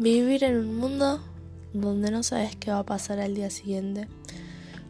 [0.00, 1.20] Vivir en un mundo
[1.74, 4.08] donde no sabes qué va a pasar al día siguiente,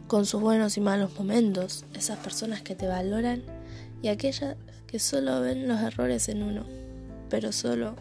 [0.07, 3.43] con sus buenos y malos momentos, esas personas que te valoran
[4.01, 4.55] y aquellas
[4.87, 6.63] que solo ven los errores en uno,
[7.29, 7.97] pero solo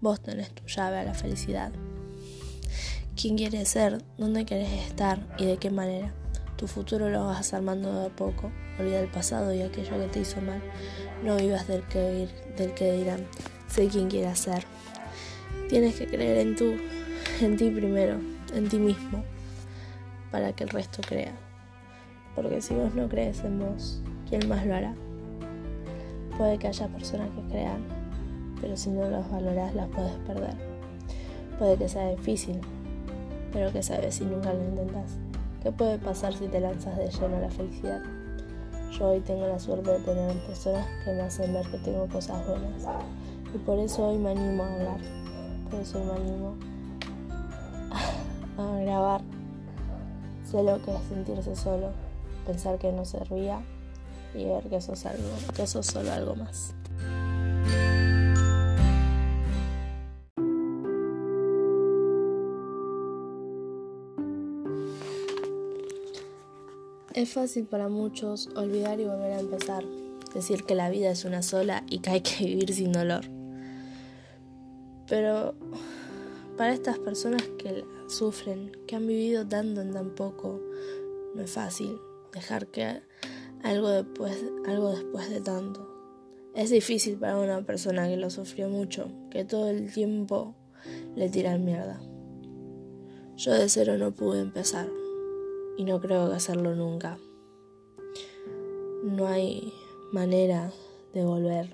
[0.00, 1.70] vos tenés tu llave a la felicidad.
[3.14, 4.02] ¿Quién quieres ser?
[4.16, 5.20] ¿Dónde querés estar?
[5.36, 6.14] ¿Y de qué manera?
[6.56, 8.50] Tu futuro lo vas armando de a poco.
[8.80, 10.62] Olvida el pasado y aquello que te hizo mal.
[11.22, 12.26] No vivas del que,
[12.56, 13.26] del que dirán.
[13.68, 14.64] Sé quién quieres ser.
[15.68, 16.74] Tienes que creer en tú,
[17.40, 18.20] en ti primero,
[18.54, 19.24] en ti mismo,
[20.30, 21.32] para que el resto crea.
[22.36, 24.94] Porque si vos no crees en vos, ¿quién más lo hará?
[26.38, 27.84] Puede que haya personas que crean,
[28.60, 30.54] pero si no los valoras las puedes perder.
[31.58, 32.60] Puede que sea difícil,
[33.52, 35.16] pero que sabes si nunca lo intentas.
[35.62, 38.02] ¿Qué puede pasar si te lanzas de lleno a la felicidad?
[38.92, 42.46] Yo hoy tengo la suerte de tener personas que me hacen ver que tengo cosas
[42.46, 42.86] buenas.
[43.52, 45.00] Y por eso hoy me animo a hablar
[45.70, 46.56] por eso me animo
[48.58, 49.20] a grabar.
[50.50, 51.90] Sé lo que es sentirse solo,
[52.46, 53.60] pensar que no servía
[54.34, 56.72] y ver que eso es algo, que eso es solo algo más.
[67.12, 69.84] Es fácil para muchos olvidar y volver a empezar,
[70.34, 73.35] decir que la vida es una sola y que hay que vivir sin dolor.
[75.08, 75.54] Pero
[76.56, 80.60] para estas personas que sufren, que han vivido tanto en tan poco,
[81.34, 81.98] no es fácil
[82.32, 83.02] dejar que
[83.62, 85.86] algo después, algo después de tanto.
[86.54, 90.54] Es difícil para una persona que lo sufrió mucho, que todo el tiempo
[91.14, 92.00] le tiran mierda.
[93.36, 94.88] Yo de cero no pude empezar
[95.76, 97.18] y no creo que hacerlo nunca.
[99.04, 99.72] No hay
[100.12, 100.72] manera
[101.12, 101.68] de volver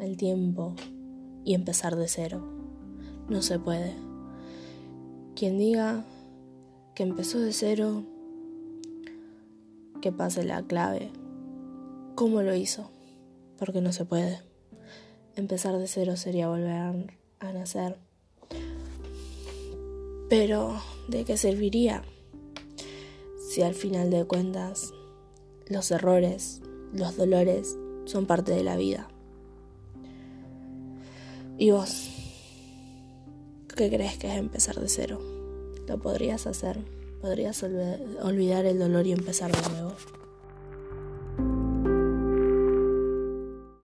[0.00, 0.74] el tiempo
[1.46, 2.44] y empezar de cero.
[3.28, 3.94] No se puede.
[5.36, 6.04] Quien diga
[6.94, 8.02] que empezó de cero,
[10.02, 11.10] que pase la clave.
[12.16, 12.90] ¿Cómo lo hizo?
[13.58, 14.40] Porque no se puede.
[15.36, 17.96] Empezar de cero sería volver a nacer.
[20.28, 22.02] Pero, ¿de qué serviría?
[23.50, 24.92] Si al final de cuentas
[25.68, 26.60] los errores,
[26.92, 29.08] los dolores son parte de la vida.
[31.58, 32.10] ¿Y vos?
[33.74, 35.20] ¿Qué crees que es empezar de cero?
[35.88, 36.78] ¿Lo podrías hacer?
[37.20, 39.92] ¿Podrías olvidar el dolor y empezar de nuevo?